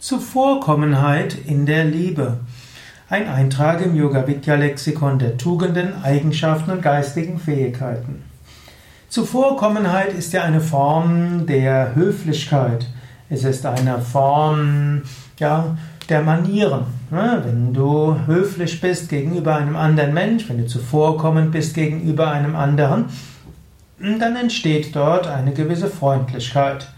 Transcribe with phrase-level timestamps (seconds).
[0.00, 2.38] Zuvorkommenheit in der Liebe.
[3.10, 8.22] Ein Eintrag im Yoga Vidya Lexikon der Tugenden, Eigenschaften und geistigen Fähigkeiten.
[9.10, 12.86] Zuvorkommenheit ist ja eine Form der Höflichkeit.
[13.28, 15.02] Es ist eine Form
[15.38, 15.76] ja,
[16.08, 16.84] der Manieren.
[17.10, 23.04] Wenn du höflich bist gegenüber einem anderen Mensch, wenn du zuvorkommend bist gegenüber einem anderen,
[23.98, 26.88] dann entsteht dort eine gewisse Freundlichkeit.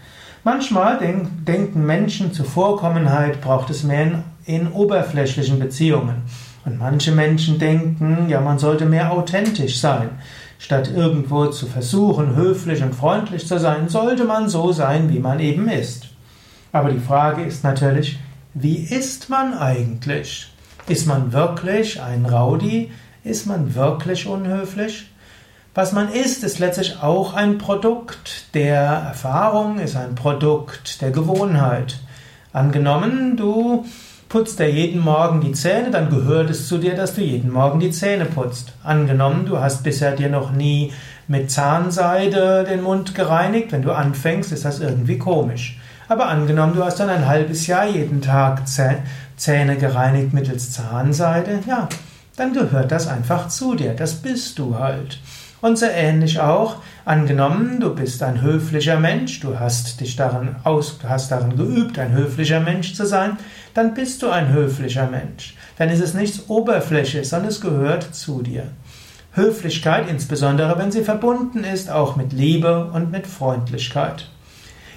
[0.45, 6.23] Manchmal denk, denken Menschen, Zuvorkommenheit braucht es mehr in, in oberflächlichen Beziehungen.
[6.65, 10.09] Und manche Menschen denken, ja, man sollte mehr authentisch sein.
[10.59, 15.39] Statt irgendwo zu versuchen, höflich und freundlich zu sein, sollte man so sein, wie man
[15.39, 16.09] eben ist.
[16.73, 18.19] Aber die Frage ist natürlich,
[18.53, 20.51] wie ist man eigentlich?
[20.87, 22.91] Ist man wirklich ein Rowdy?
[23.23, 25.09] Ist man wirklich unhöflich?
[25.75, 31.97] Was man isst, ist letztlich auch ein Produkt der Erfahrung, ist ein Produkt der Gewohnheit.
[32.51, 33.83] Angenommen, du
[34.29, 37.79] putzt dir jeden Morgen die Zähne, dann gehört es zu dir, dass du jeden Morgen
[37.79, 38.73] die Zähne putzt.
[38.83, 40.93] Angenommen, du hast bisher dir noch nie
[41.27, 45.79] mit Zahnseide den Mund gereinigt, wenn du anfängst, ist das irgendwie komisch.
[46.07, 51.89] Aber angenommen, du hast dann ein halbes Jahr jeden Tag Zähne gereinigt mittels Zahnseide, ja,
[52.35, 53.95] dann gehört das einfach zu dir.
[53.95, 55.17] Das bist du halt.
[55.63, 56.75] Und so ähnlich auch,
[57.05, 62.11] angenommen, du bist ein höflicher Mensch, du hast dich darin aus, hast darin geübt, ein
[62.11, 63.37] höflicher Mensch zu sein,
[63.73, 65.55] dann bist du ein höflicher Mensch.
[65.77, 68.71] Dann ist es nichts Oberfläche, sondern es gehört zu dir.
[69.31, 74.29] Höflichkeit, insbesondere wenn sie verbunden ist, auch mit Liebe und mit Freundlichkeit.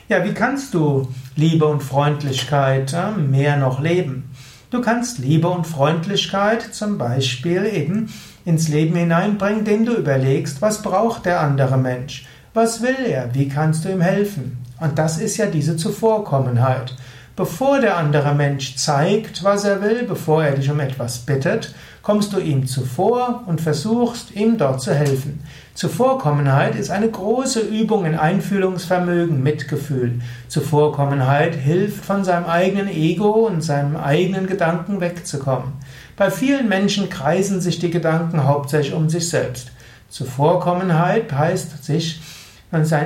[0.08, 4.34] Ja, wie kannst du Liebe und Freundlichkeit äh, mehr noch leben?
[4.68, 8.12] Du kannst Liebe und Freundlichkeit zum Beispiel eben
[8.44, 12.26] ins Leben hineinbringen, indem du überlegst, was braucht der andere Mensch?
[12.52, 13.32] Was will er?
[13.32, 14.58] Wie kannst du ihm helfen?
[14.80, 16.96] Und das ist ja diese Zuvorkommenheit.
[17.36, 22.32] Bevor der andere Mensch zeigt, was er will, bevor er dich um etwas bittet, kommst
[22.32, 25.42] du ihm zuvor und versuchst, ihm dort zu helfen.
[25.74, 30.20] Zuvorkommenheit ist eine große Übung in Einfühlungsvermögen, Mitgefühl.
[30.48, 35.72] Zuvorkommenheit hilft, von seinem eigenen Ego und seinem eigenen Gedanken wegzukommen.
[36.16, 39.72] Bei vielen Menschen kreisen sich die Gedanken hauptsächlich um sich selbst.
[40.08, 42.22] Zuvorkommenheit heißt, sich,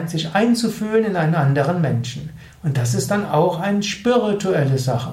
[0.06, 2.30] sich einzufühlen in einen anderen Menschen.
[2.62, 5.12] Und das ist dann auch eine spirituelle Sache.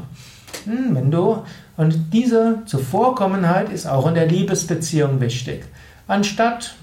[0.65, 1.43] Hm, wenn du,
[1.77, 5.65] und diese Zuvorkommenheit ist auch in der Liebesbeziehung wichtig.
[6.07, 6.75] Anstatt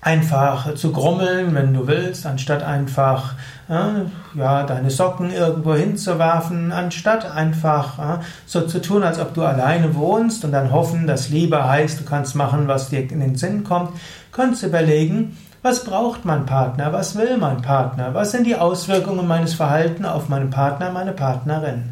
[0.00, 3.34] einfach zu grummeln, wenn du willst, anstatt einfach
[3.68, 9.42] äh, ja, deine Socken irgendwo hinzuwerfen, anstatt einfach äh, so zu tun, als ob du
[9.42, 13.36] alleine wohnst und dann hoffen, dass Liebe heißt, du kannst machen, was dir in den
[13.36, 13.90] Sinn kommt,
[14.30, 15.36] könntest du überlegen,
[15.68, 16.94] was braucht mein Partner?
[16.94, 18.14] Was will mein Partner?
[18.14, 21.90] Was sind die Auswirkungen meines Verhaltens auf meinen Partner, meine Partnerin?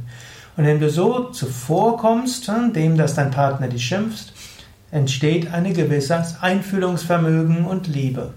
[0.57, 4.33] Und wenn du so zuvorkommst, dem, dass dein Partner dich schimpft,
[4.91, 8.31] entsteht ein gewisses Einfühlungsvermögen und Liebe.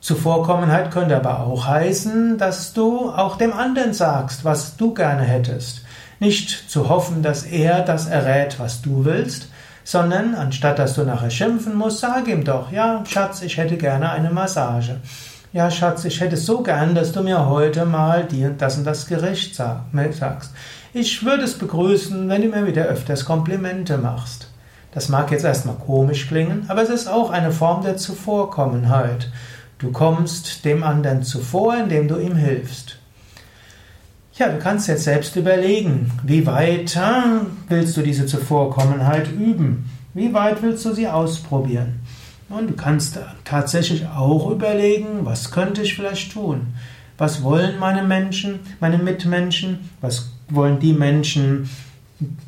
[0.00, 5.84] Zuvorkommenheit könnte aber auch heißen, dass du auch dem anderen sagst, was du gerne hättest.
[6.20, 9.48] Nicht zu hoffen, dass er das errät, was du willst,
[9.84, 14.10] sondern anstatt dass du nachher schimpfen musst, sag ihm doch, ja, Schatz, ich hätte gerne
[14.10, 14.96] eine Massage.
[15.52, 18.84] Ja, Schatz, ich hätte so gern, dass du mir heute mal die und das und
[18.84, 20.50] das Gericht sagst.
[20.92, 24.48] Ich würde es begrüßen, wenn du mir wieder öfters Komplimente machst.
[24.90, 29.30] Das mag jetzt erstmal komisch klingen, aber es ist auch eine Form der Zuvorkommenheit.
[29.78, 32.98] Du kommst dem anderen zuvor, indem du ihm hilfst.
[34.36, 36.98] Ja, du kannst jetzt selbst überlegen, wie weit
[37.68, 39.88] willst du diese Zuvorkommenheit üben?
[40.12, 42.00] Wie weit willst du sie ausprobieren?
[42.48, 46.74] Und du kannst tatsächlich auch überlegen, was könnte ich vielleicht tun?
[47.16, 49.88] Was wollen meine Menschen, meine Mitmenschen?
[50.00, 51.70] Was wollen die Menschen,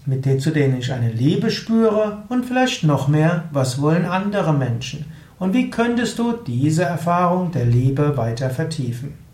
[0.06, 2.24] mit denen, zu denen ich eine Liebe spüre?
[2.28, 5.04] Und vielleicht noch mehr, was wollen andere Menschen?
[5.38, 9.25] Und wie könntest du diese Erfahrung der Liebe weiter vertiefen?